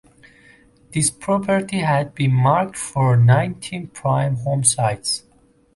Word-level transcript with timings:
This 0.93 1.11
property 1.11 1.81
had 1.81 2.15
been 2.15 2.33
marked 2.33 2.75
for 2.75 3.15
nineteen 3.15 3.85
prime 3.89 4.37
home 4.37 4.63
sites. 4.63 5.25